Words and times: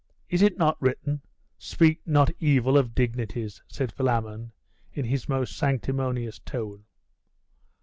'Is 0.31 0.41
it 0.41 0.57
not 0.57 0.81
written, 0.81 1.21
"Speak 1.59 1.99
not 2.07 2.31
evil 2.39 2.75
of 2.75 2.95
dignities"? 2.95 3.61
'said 3.67 3.91
Philammon, 3.91 4.51
in 4.93 5.05
his 5.05 5.29
most 5.29 5.55
sanctimonious 5.55 6.39
tone. 6.39 6.85